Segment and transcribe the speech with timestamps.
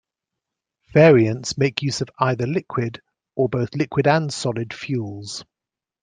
[0.93, 3.03] Variants make use of either liquid
[3.35, 5.45] or both liquid and solid fuels.